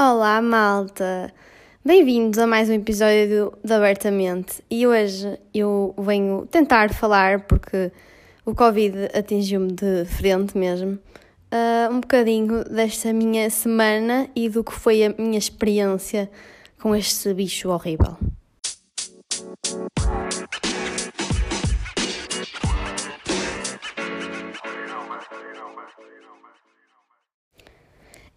[0.00, 1.34] Olá, malta!
[1.84, 7.90] Bem-vindos a mais um episódio do, Abertamente e hoje eu venho tentar falar, porque
[8.46, 11.00] o Covid atingiu-me de frente mesmo,
[11.50, 16.30] uh, um bocadinho desta minha semana e do que foi a minha experiência
[16.80, 18.16] com este bicho horrível.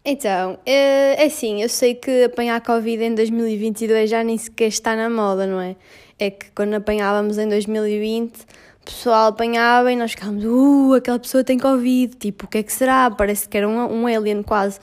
[0.04, 4.96] Então, é, é assim, eu sei que apanhar Covid em 2022 já nem sequer está
[4.96, 5.76] na moda, não é?
[6.18, 8.36] É que quando apanhávamos em 2020,
[8.82, 12.64] o pessoal apanhava e nós ficávamos, uh, aquela pessoa tem Covid, tipo, o que é
[12.64, 13.12] que será?
[13.12, 14.80] Parece que era um, um alien quase.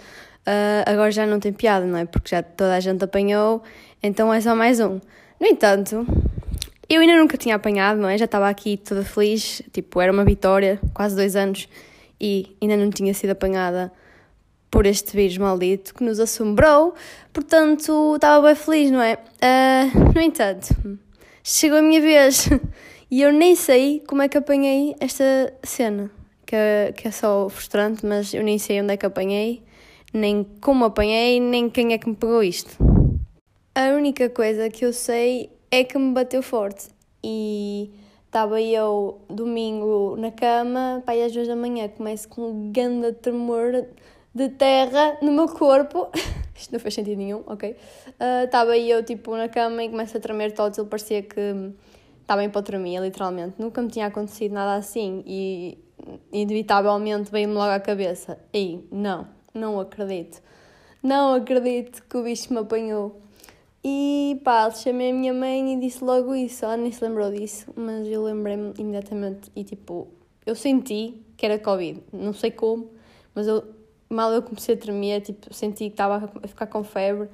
[0.46, 2.04] Uh, agora já não tem piada, não é?
[2.04, 3.60] Porque já toda a gente apanhou,
[4.00, 5.00] então é só mais um.
[5.40, 6.06] No entanto,
[6.88, 8.16] eu ainda nunca tinha apanhado, não é?
[8.16, 11.68] Já estava aqui toda feliz, tipo, era uma vitória, quase dois anos,
[12.20, 13.92] e ainda não tinha sido apanhada
[14.70, 16.94] por este vírus maldito que nos assombrou,
[17.32, 19.14] portanto estava bem feliz, não é?
[19.14, 20.98] Uh, no entanto,
[21.42, 22.48] chegou a minha vez
[23.10, 26.10] e eu nem sei como é que apanhei esta cena,
[26.44, 26.56] que,
[26.96, 29.62] que é só frustrante, mas eu nem sei onde é que apanhei,
[30.12, 32.76] nem como apanhei, nem quem é que me pegou isto.
[33.74, 36.88] A única coisa que eu sei é que me bateu forte
[37.22, 37.90] e
[38.26, 43.86] estava eu domingo na cama, pai às duas da manhã, começo com um grande tremor
[44.34, 46.08] de terra no meu corpo.
[46.54, 47.76] Isto não fez sentido nenhum, ok?
[48.44, 50.76] Estava uh, eu tipo na cama e começo a tremer todos.
[50.76, 51.40] Ele parecia que
[52.20, 53.54] estava em hipotermia, literalmente.
[53.58, 55.78] Nunca me tinha acontecido nada assim e
[56.32, 58.38] inevitavelmente veio-me logo à cabeça.
[58.52, 60.42] E não, não acredito.
[61.02, 63.22] Não acredito que o bicho me apanhou.
[63.82, 66.64] E pá, chamei a minha mãe e disse logo isso.
[66.64, 70.08] Ela nem se lembrou disso, mas eu lembrei-me imediatamente e tipo,
[70.44, 72.02] eu senti que era Covid.
[72.12, 72.90] Não sei como,
[73.34, 73.77] mas eu
[74.08, 77.28] mal eu comecei a tremer, tipo, senti que estava a ficar com febre,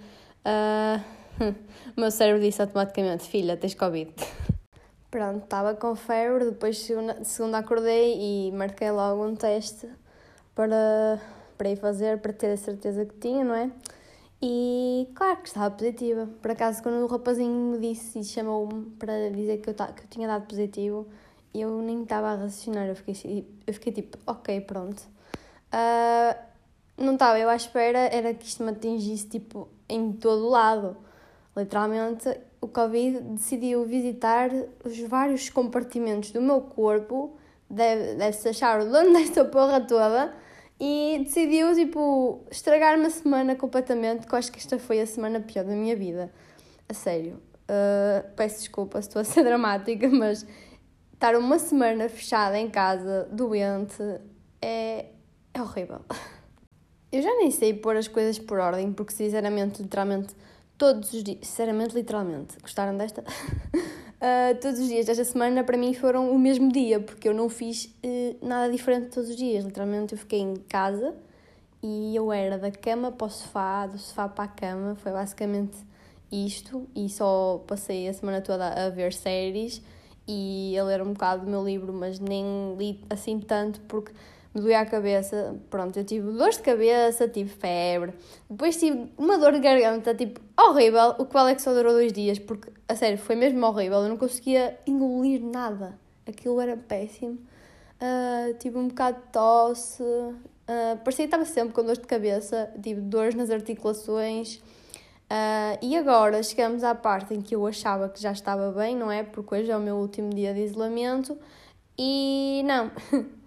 [0.45, 1.01] uh,
[1.97, 4.13] o meu cérebro disse automaticamente: Filha, tens Covid.
[5.11, 9.89] Pronto, estava com febre, depois segunda, segunda acordei e marquei logo um teste
[10.55, 11.21] para,
[11.57, 13.71] para ir fazer, para ter a certeza que tinha, não é?
[14.43, 16.29] E claro que estava positiva.
[16.43, 20.09] Por acaso, quando o rapazinho me disse e chamou-me para dizer que eu, que eu
[20.11, 21.07] tinha dado positivo,
[21.55, 22.87] eu nem estava a raciocinar.
[22.87, 25.01] Eu fiquei, eu fiquei tipo, ok, pronto.
[25.73, 26.54] Uh,
[26.97, 30.97] não estava eu à espera, era que isto me atingisse tipo em todo o lado.
[31.57, 32.29] Literalmente,
[32.61, 34.51] o Covid decidiu visitar
[34.85, 37.37] os vários compartimentos do meu corpo,
[37.69, 40.35] deve-se deve achar o dono desta porra toda,
[40.81, 45.41] e decidiu tipo estragar-me a semana completamente, que eu acho que esta foi a semana
[45.41, 46.33] pior da minha vida.
[46.89, 47.41] A sério.
[47.65, 50.47] Uh, peço desculpa se estou a ser dramática, mas
[51.13, 54.03] estar uma semana fechada em casa, doente,
[54.61, 55.07] é,
[55.53, 56.01] é horrível.
[57.15, 60.35] Eu já nem sei pôr as coisas por ordem, porque sinceramente, literalmente,
[60.77, 63.21] todos os dias, sinceramente, literalmente, gostaram desta?
[63.23, 67.49] uh, todos os dias desta semana para mim foram o mesmo dia, porque eu não
[67.49, 69.65] fiz uh, nada diferente todos os dias.
[69.65, 71.15] Literalmente, eu fiquei em casa
[71.81, 75.77] e eu era da cama para o sofá, do sofá para a cama, foi basicamente
[76.33, 76.85] isto.
[76.97, 79.81] E só passei a semana toda a ver séries
[80.27, 84.11] e a ler um bocado do meu livro, mas nem li assim tanto, porque
[84.55, 85.57] me doía a cabeça.
[85.69, 88.15] Pronto, eu tive dor de cabeça, tive febre,
[88.49, 91.15] depois tive uma dor de garganta, tipo, horrível.
[91.19, 93.99] O que vale é que só durou dois dias, porque, a sério, foi mesmo horrível.
[94.03, 95.99] Eu não conseguia engolir nada.
[96.27, 97.39] Aquilo era péssimo.
[98.01, 102.71] Uh, tive um bocado de tosse, uh, parecia que estava sempre com dor de cabeça,
[102.83, 104.61] tive dores nas articulações.
[105.25, 109.11] Uh, e agora chegamos à parte em que eu achava que já estava bem, não
[109.11, 109.23] é?
[109.23, 111.37] Porque hoje é o meu último dia de isolamento
[111.99, 112.91] e não,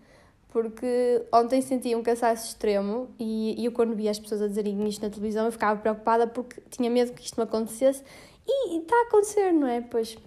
[0.50, 4.88] porque ontem senti um cansaço extremo e, e eu quando via as pessoas a dizerem
[4.88, 8.04] isto na televisão eu ficava preocupada porque tinha medo que isto me acontecesse.
[8.48, 9.82] E está a acontecer, não é?
[9.82, 10.18] Pois,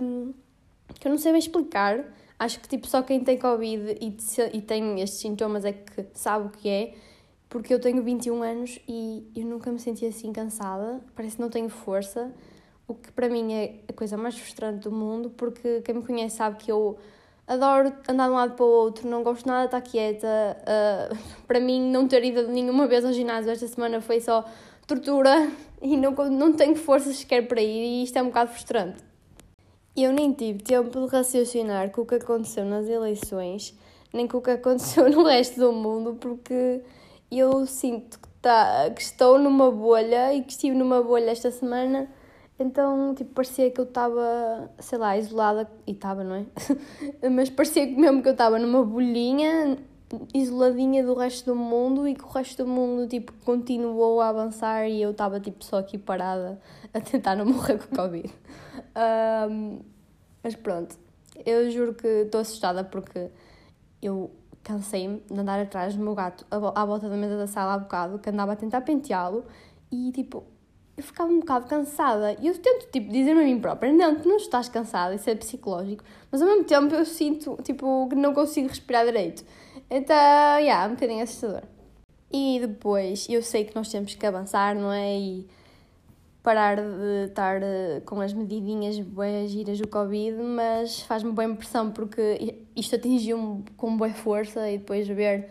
[0.00, 0.32] um,
[1.00, 2.04] que eu não sei bem explicar,
[2.38, 4.16] acho que tipo só quem tem Covid e,
[4.52, 6.94] e tem estes sintomas é que sabe o que é,
[7.48, 11.50] porque eu tenho 21 anos e eu nunca me senti assim cansada, parece que não
[11.50, 12.32] tenho força,
[12.86, 16.36] o que para mim é a coisa mais frustrante do mundo, porque quem me conhece
[16.36, 16.96] sabe que eu
[17.46, 20.26] adoro andar de um lado para o outro, não gosto nada de estar quieta.
[20.62, 21.16] Uh,
[21.46, 24.44] para mim, não ter ido nenhuma vez ao ginásio esta semana foi só
[24.86, 25.50] tortura
[25.80, 29.04] e não, não tenho forças sequer para ir e isto é um bocado frustrante.
[29.96, 33.74] Eu nem tive tempo de raciocinar com o que aconteceu nas eleições,
[34.12, 36.82] nem com o que aconteceu no resto do mundo, porque
[37.30, 42.08] eu sinto que, tá, que estou numa bolha e que estive numa bolha esta semana
[42.58, 46.46] então, tipo, parecia que eu estava, sei lá, isolada, e estava, não é?
[47.30, 49.78] Mas parecia mesmo que eu estava numa bolhinha
[50.32, 54.88] isoladinha do resto do mundo e que o resto do mundo tipo continuou a avançar
[54.88, 56.60] e eu estava tipo só aqui parada
[56.94, 58.32] a tentar não morrer com Covid.
[58.96, 59.80] Um,
[60.42, 60.96] mas pronto,
[61.44, 63.30] eu juro que estou assustada porque
[64.00, 64.30] eu
[64.62, 68.18] cansei-me de andar atrás do meu gato à volta da mesa da sala há bocado,
[68.18, 69.44] que andava a tentar penteá-lo
[69.92, 70.44] e tipo,
[70.96, 72.36] eu ficava um bocado cansada.
[72.40, 75.34] E eu tento tipo dizer-me a mim própria, não, tu não estás cansada, isso é
[75.34, 79.44] psicológico, mas ao mesmo tempo eu sinto tipo que não consigo respirar direito.
[79.90, 80.16] Então,
[80.58, 81.62] yeah, é um bocadinho assustador.
[82.32, 85.18] E depois, eu sei que nós temos que avançar, não é?
[85.18, 85.46] E
[86.42, 91.90] parar de estar eh, com as medidinhas bem giras do Covid, mas faz-me boa impressão
[91.90, 95.50] porque isto atingiu-me com boa força e depois ver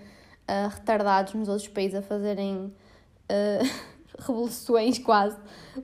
[0.50, 2.74] uh, retardados nos outros países a fazerem
[3.30, 3.70] uh,
[4.20, 5.38] revoluções quase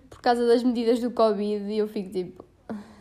[0.09, 2.45] por causa das medidas do Covid e eu fico tipo,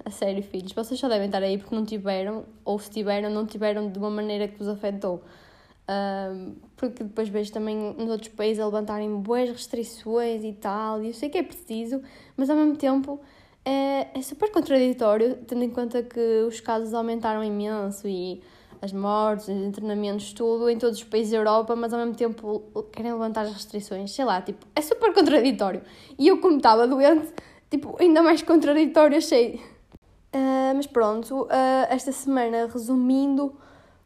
[0.04, 3.46] a sério filhos, vocês só devem estar aí porque não tiveram, ou se tiveram, não
[3.46, 5.22] tiveram de uma maneira que vos afetou.
[5.88, 11.08] Um, porque depois vejo também nos outros países a levantarem boas restrições e tal, e
[11.08, 12.00] eu sei que é preciso,
[12.36, 13.20] mas ao mesmo tempo
[13.64, 18.40] é, é super contraditório, tendo em conta que os casos aumentaram imenso e
[18.82, 22.62] as mortes, os internamentos, tudo em todos os países da Europa, mas ao mesmo tempo
[22.92, 25.82] querem levantar as restrições, sei lá, tipo, é super contraditório.
[26.18, 27.32] E eu, como estava doente,
[27.70, 29.60] tipo, ainda mais contraditório achei.
[30.34, 31.48] Uh, mas pronto, uh,
[31.88, 33.54] esta semana, resumindo,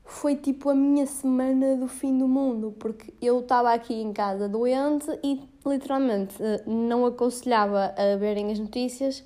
[0.05, 4.49] foi tipo a minha semana do fim do mundo, porque eu estava aqui em casa
[4.49, 6.35] doente e literalmente
[6.67, 9.25] não aconselhava a verem as notícias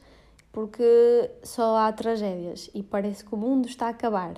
[0.53, 4.35] porque só há tragédias e parece que o mundo está a acabar.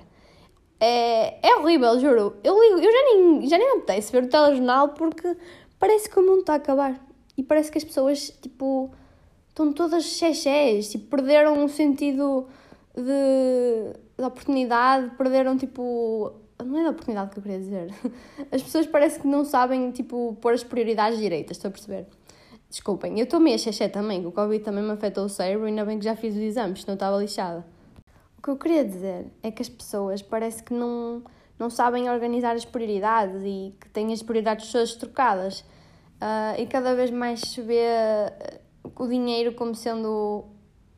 [0.81, 2.35] É, é horrível, juro.
[2.43, 5.37] Eu, ligo, eu já nem, já nem me apetece ver o telejornal porque
[5.77, 6.99] parece que o mundo está a acabar.
[7.37, 8.91] E parece que as pessoas, tipo,
[9.49, 12.47] estão todas chechés, tipo, perderam o sentido
[12.95, 16.33] de da oportunidade, perderam tipo.
[16.63, 17.93] Não é da oportunidade que eu queria dizer.
[18.51, 22.05] As pessoas parece que não sabem, tipo, pôr as prioridades direitas, estou a perceber?
[22.69, 25.83] Desculpem, eu estou meio xexé também, que o Covid também me afetou o cérebro, ainda
[25.83, 27.65] bem que já fiz os exames, senão estava lixada.
[28.41, 31.21] O que eu queria dizer é que as pessoas parece que não,
[31.59, 35.59] não sabem organizar as prioridades e que têm as prioridades todas trocadas.
[35.59, 37.85] Uh, e cada vez mais se vê
[38.97, 40.45] o dinheiro como sendo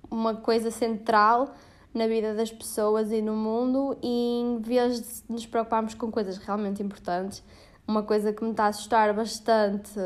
[0.10, 1.54] uma coisa central
[1.94, 6.38] na vida das pessoas e no mundo e em vez de nos preocuparmos com coisas
[6.38, 7.44] realmente importantes,
[7.86, 10.00] uma coisa que me está a assustar bastante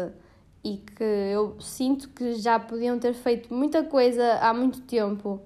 [0.64, 5.40] e que eu sinto que já podiam ter feito muita coisa há muito tempo.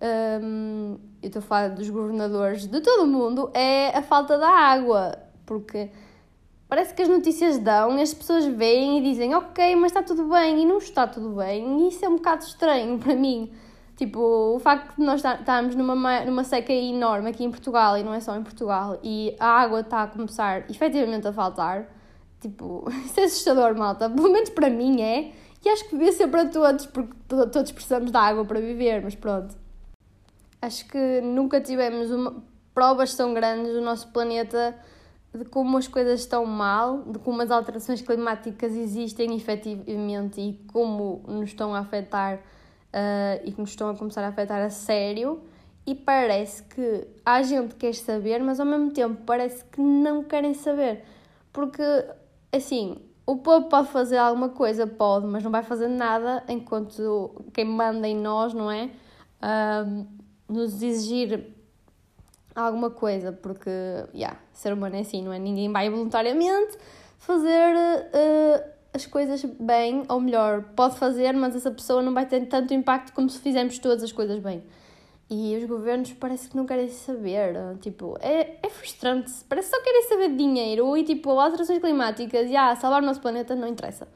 [0.00, 4.48] Um, eu estou a falar dos governadores de todo o mundo, é a falta da
[4.48, 5.90] água, porque
[6.68, 10.62] parece que as notícias dão, as pessoas veem e dizem ok, mas está tudo bem,
[10.62, 13.50] e não está tudo bem, e isso é um bocado estranho para mim.
[13.96, 14.20] Tipo,
[14.54, 18.20] o facto de nós estarmos numa, numa seca enorme aqui em Portugal, e não é
[18.20, 21.88] só em Portugal, e a água está a começar efetivamente a faltar,
[22.38, 24.10] tipo, isso é assustador, malta.
[24.10, 25.32] Pelo menos para mim é,
[25.64, 29.14] e acho que devia ser para todos, porque todos precisamos de água para viver, mas
[29.14, 29.65] pronto.
[30.60, 32.42] Acho que nunca tivemos uma,
[32.74, 34.74] provas tão grandes do nosso planeta
[35.34, 41.22] de como as coisas estão mal, de como as alterações climáticas existem efetivamente e como
[41.26, 45.42] nos estão a afetar uh, e que nos estão a começar a afetar a sério.
[45.86, 50.24] E parece que há gente que quer saber, mas ao mesmo tempo parece que não
[50.24, 51.04] querem saber.
[51.52, 51.82] Porque,
[52.50, 57.64] assim, o povo pode fazer alguma coisa, pode, mas não vai fazer nada enquanto quem
[57.64, 58.90] manda em nós, não é?
[60.48, 61.54] Nos exigir
[62.54, 63.70] alguma coisa, porque,
[64.14, 65.38] yeah, ser humano é assim, não é?
[65.38, 66.78] Ninguém vai voluntariamente
[67.18, 72.46] fazer uh, as coisas bem, ou melhor, pode fazer, mas essa pessoa não vai ter
[72.46, 74.64] tanto impacto como se fizermos todas as coisas bem.
[75.28, 79.82] E os governos parece que não querem saber, tipo, é, é frustrante, parece que só
[79.82, 83.66] querem saber de dinheiro e tipo, alterações climáticas e ah, salvar o nosso planeta não
[83.66, 84.06] interessa.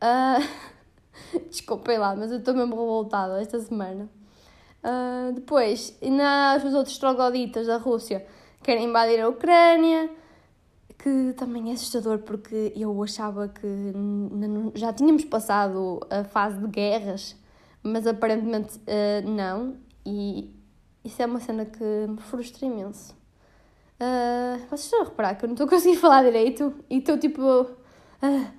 [0.00, 4.08] Uh, desculpem lá, mas eu estou mesmo revoltada esta semana.
[4.84, 8.26] Uh, depois, ainda os outros trogloditas da Rússia
[8.62, 10.10] querem invadir a Ucrânia
[11.04, 13.68] que também é assustador porque eu achava que
[14.74, 17.36] já tínhamos passado a fase de guerras,
[17.82, 19.76] mas aparentemente uh, não,
[20.06, 20.50] e
[21.04, 23.14] isso é uma cena que me frustra imenso.
[24.00, 27.42] Uh, vocês estão a reparar que eu não estou conseguindo falar direito e estou tipo.
[27.42, 28.50] Uh,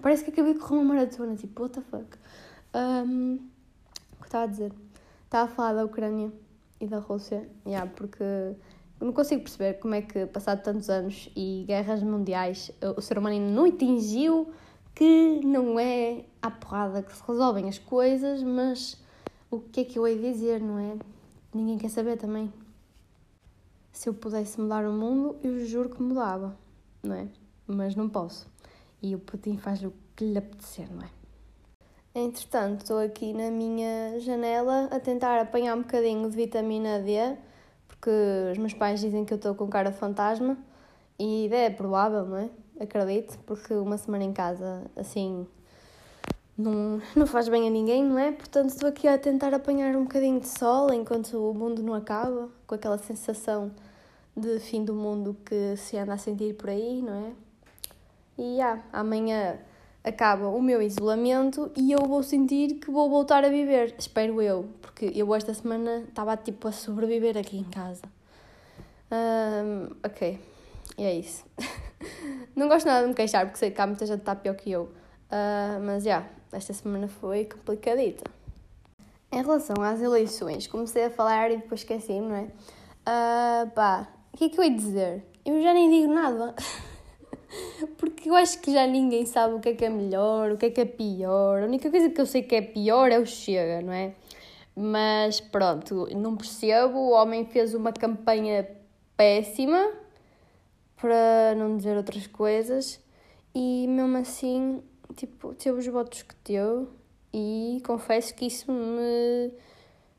[0.00, 2.06] parece que acabei de correr uma maratona, tipo, what the fuck.
[2.72, 3.34] Um,
[4.16, 4.72] o que estava a dizer?
[5.32, 6.30] Estava a falar da Ucrânia
[6.78, 8.54] e da Rússia, yeah, porque eu
[9.00, 13.36] não consigo perceber como é que, passado tantos anos e guerras mundiais, o ser humano
[13.36, 14.52] ainda não atingiu
[14.94, 19.02] que não é à porrada que se resolvem as coisas, mas
[19.50, 20.98] o que é que eu hei dizer, não é?
[21.54, 22.52] Ninguém quer saber também.
[23.90, 26.54] se eu pudesse mudar o mundo, eu juro que mudava,
[27.02, 27.26] não é?
[27.66, 28.46] Mas não posso.
[29.00, 31.21] E o Putin faz o que lhe apetecer, não é?
[32.14, 37.36] Entretanto, estou aqui na minha janela a tentar apanhar um bocadinho de vitamina D,
[37.88, 38.10] porque
[38.52, 40.58] os meus pais dizem que eu estou com cara de fantasma
[41.18, 42.50] e é provável, não é?
[42.78, 45.46] Acredito, porque uma semana em casa assim
[46.56, 48.30] não, não faz bem a ninguém, não é?
[48.30, 52.50] Portanto, estou aqui a tentar apanhar um bocadinho de sol enquanto o mundo não acaba,
[52.66, 53.72] com aquela sensação
[54.36, 57.32] de fim do mundo que se anda a sentir por aí, não é?
[58.36, 59.58] E yeah, amanhã
[60.04, 64.68] acaba o meu isolamento e eu vou sentir que vou voltar a viver, espero eu,
[64.80, 68.02] porque eu esta semana estava tipo a sobreviver aqui em casa.
[69.10, 70.38] Um, ok,
[70.98, 71.44] e é isso.
[72.56, 74.54] Não gosto nada de me queixar porque sei que há muita gente que está pior
[74.56, 78.24] que eu, uh, mas já, yeah, esta semana foi complicadita.
[79.30, 82.42] Em relação às eleições, comecei a falar e depois esqueci, não é?
[82.42, 85.24] Uh, pá, o que é que eu ia dizer?
[85.44, 86.54] Eu já nem digo nada.
[87.98, 90.66] Porque eu acho que já ninguém sabe o que é que é melhor, o que
[90.66, 91.62] é que é pior.
[91.62, 94.14] A única coisa que eu sei que é pior é o Chega, não é?
[94.74, 96.98] Mas pronto, não percebo.
[96.98, 98.68] O homem fez uma campanha
[99.16, 99.92] péssima,
[100.96, 103.00] para não dizer outras coisas,
[103.54, 104.82] e mesmo assim,
[105.16, 106.86] tipo, teve os votos que teve,
[107.34, 109.52] e confesso que isso me,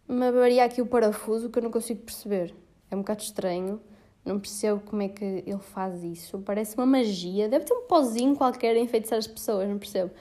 [0.08, 2.54] me varia aqui o parafuso que eu não consigo perceber.
[2.92, 3.82] É um bocado estranho.
[4.26, 6.40] Não percebo como é que ele faz isso.
[6.40, 7.50] Parece uma magia.
[7.50, 10.12] Deve ter um pozinho qualquer a enfeitiçar as pessoas, não percebo.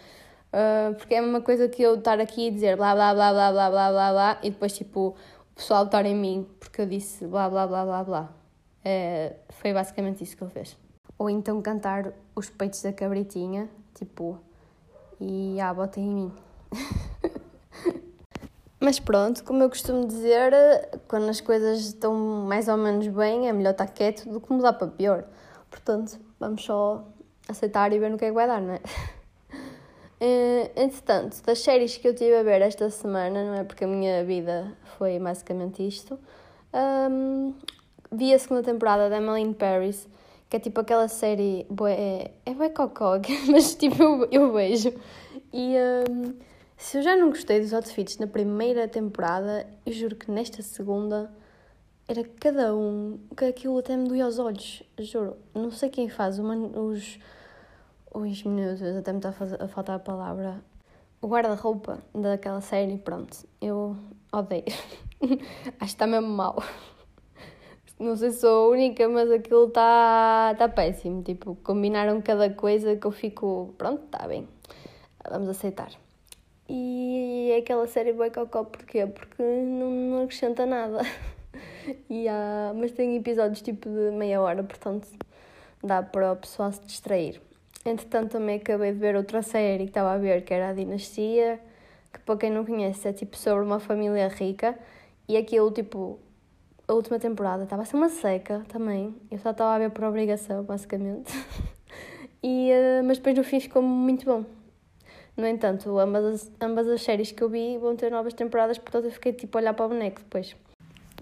[0.53, 3.33] Uh, porque é a mesma coisa que eu estar aqui e dizer blá blá blá
[3.33, 5.17] blá blá blá blá blá e depois tipo
[5.51, 8.35] o pessoal estar em mim porque eu disse blá blá blá blá blá.
[8.85, 10.77] Uh, foi basicamente isso que ele fez.
[11.17, 14.39] Ou então cantar os peitos da cabritinha, tipo,
[15.21, 16.33] e ah, botem em mim.
[18.83, 20.53] Mas pronto, como eu costumo dizer,
[21.07, 22.13] quando as coisas estão
[22.49, 25.25] mais ou menos bem, é melhor estar quieto do que mudar para pior.
[25.71, 27.05] Portanto, vamos só
[27.49, 28.81] aceitar e ver no que é que vai dar, não é?
[30.25, 33.65] Eh, entretanto, das séries que eu tive a ver esta semana, não é?
[33.65, 36.17] Porque a minha vida foi basicamente isto.
[36.73, 37.53] Um,
[38.13, 40.09] vi a segunda temporada da Emily in Paris,
[40.49, 41.67] que é tipo aquela série.
[41.89, 43.15] é, é bem cocó,
[43.51, 44.95] mas tipo eu, eu vejo.
[45.53, 45.75] E.
[46.09, 46.52] Um,
[46.83, 51.33] se eu já não gostei dos outfits na primeira temporada, eu juro que nesta segunda
[52.09, 55.37] era cada um, que aquilo até me doía aos olhos, juro.
[55.55, 57.21] Não sei quem faz uma, os.
[58.13, 60.63] Os minutos, até me está a, faltar a palavra.
[61.23, 63.97] O guarda-roupa daquela série, pronto, eu
[64.33, 64.65] odeio.
[65.23, 66.63] Acho que está mesmo mal.
[67.99, 71.23] Não sei se sou a única, mas aquilo está tá péssimo.
[71.23, 73.73] Tipo, combinaram cada coisa que eu fico.
[73.79, 74.49] Pronto, está bem.
[75.31, 75.93] Vamos aceitar.
[76.75, 79.07] E é aquela série Boy Cocó, porquê?
[79.07, 81.03] Porque não, não acrescenta nada.
[82.09, 85.07] e há, mas tem episódios tipo de meia hora, portanto
[85.85, 87.43] dá para o pessoal se distrair.
[87.85, 91.61] Entretanto, também acabei de ver outra série que estava a ver, que era a Dinastia,
[92.11, 94.79] que para quem não conhece é tipo sobre uma família rica.
[95.29, 96.19] E aquilo, tipo,
[96.89, 99.15] a última temporada estava a ser uma seca também.
[99.31, 101.35] Eu só estava a ver por obrigação, basicamente.
[102.43, 104.62] e, uh, mas depois no fim ficou muito bom.
[105.37, 109.07] No entanto, ambas as, ambas as séries que eu vi vão ter novas temporadas, portanto
[109.07, 110.55] eu fiquei tipo a olhar para o boneco depois.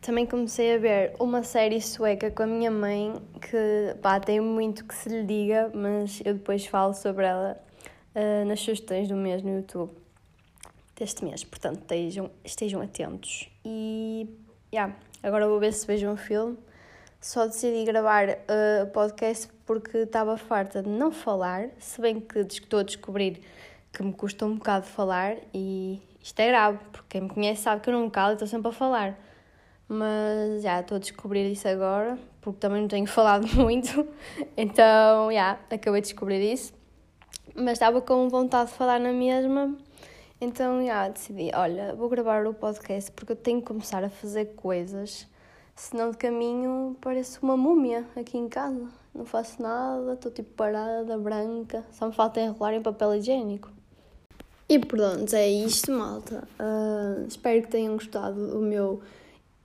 [0.01, 4.85] Também comecei a ver uma série sueca com a minha mãe que pá, tem muito
[4.85, 7.63] que se lhe diga, mas eu depois falo sobre ela
[8.15, 9.93] uh, nas sugestões do mês no YouTube
[10.97, 13.49] deste mês, portanto estejam, estejam atentos.
[13.65, 14.29] E
[14.73, 16.59] yeah, agora vou ver se vejo um filme.
[17.21, 22.39] Só decidi gravar o uh, podcast porque estava farta de não falar, se bem que
[22.39, 23.41] estou a descobrir
[23.93, 27.83] que me custa um bocado falar e isto é grave, porque quem me conhece sabe
[27.83, 29.19] que eu não me calo e estou sempre a falar.
[29.89, 34.07] Mas já estou a descobrir isso agora, porque também não tenho falado muito,
[34.57, 36.73] então já acabei de descobrir isso.
[37.55, 39.77] Mas estava com vontade de falar na mesma,
[40.41, 44.55] então já decidi: olha, vou gravar o podcast porque eu tenho que começar a fazer
[44.55, 45.27] coisas,
[45.75, 48.89] senão de caminho pareço uma múmia aqui em casa.
[49.13, 53.80] Não faço nada, estou tipo parada, branca, só me falta enrolar em papel higiênico.
[54.71, 56.47] E pronto, é isto, malta.
[56.57, 59.01] Uh, espero que tenham gostado do meu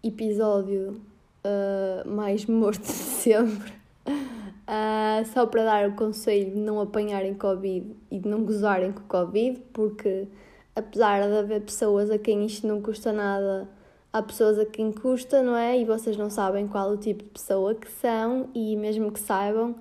[0.04, 1.00] episódio
[1.46, 3.72] uh, mais morto de sempre.
[4.08, 9.04] Uh, só para dar o conselho de não apanharem Covid e de não gozarem com
[9.04, 10.28] Covid, porque
[10.76, 13.70] apesar de haver pessoas a quem isto não custa nada,
[14.12, 15.80] há pessoas a quem custa, não é?
[15.80, 19.76] E vocês não sabem qual o tipo de pessoa que são, e mesmo que saibam,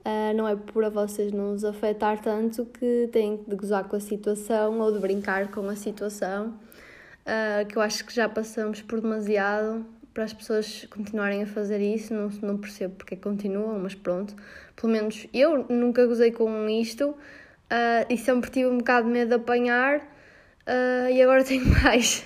[0.00, 3.96] Uh, não é por a vocês não os afetar tanto que têm de gozar com
[3.96, 6.54] a situação ou de brincar com a situação,
[7.26, 11.80] uh, que eu acho que já passamos por demasiado para as pessoas continuarem a fazer
[11.80, 14.34] isso, não, não percebo porque continuam, mas pronto.
[14.74, 19.28] Pelo menos eu nunca gozei com isto uh, e sempre tive um bocado de medo
[19.28, 20.00] de apanhar
[21.12, 22.24] e agora tenho mais.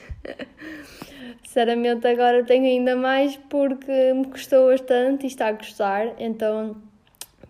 [1.43, 6.77] Sinceramente, agora tenho ainda mais porque me custou bastante e está a custar, então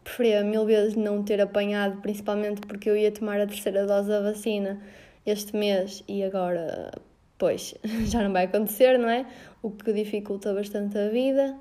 [0.04, 4.20] preferia mil vezes não ter apanhado, principalmente porque eu ia tomar a terceira dose da
[4.20, 4.80] vacina
[5.26, 6.92] este mês e agora,
[7.38, 9.26] pois, já não vai acontecer, não é?
[9.62, 11.56] O que dificulta bastante a vida,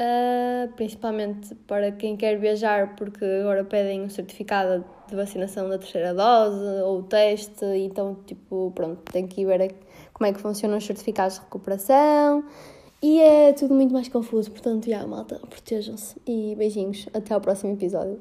[0.00, 6.14] uh, principalmente para quem quer viajar, porque agora pedem um certificado de vacinação da terceira
[6.14, 9.74] dose ou o teste, então, tipo, pronto, tem que ver
[10.14, 12.44] como é que funcionam os certificados de recuperação.
[13.06, 17.06] E é tudo muito mais confuso, portanto, já, malta, protejam-se e beijinhos.
[17.12, 18.18] Até ao próximo episódio.